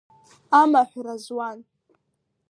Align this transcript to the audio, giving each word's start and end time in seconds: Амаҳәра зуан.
Амаҳәра 0.61 1.15
зуан. 1.23 1.59